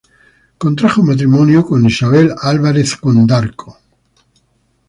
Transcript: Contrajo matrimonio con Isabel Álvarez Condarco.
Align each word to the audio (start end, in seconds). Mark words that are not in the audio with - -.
Contrajo 0.57 1.03
matrimonio 1.03 1.63
con 1.63 1.85
Isabel 1.85 2.33
Álvarez 2.41 2.95
Condarco. 2.95 3.77